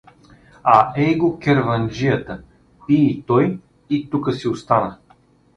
А 0.63 0.93
ей 0.97 1.17
го 1.17 1.39
керванджията, 1.39 2.41
пи 2.87 2.93
и 2.95 3.23
той, 3.27 3.59
и 3.89 4.09
тука 4.09 4.31
си 4.33 4.47
остана. 4.47 4.97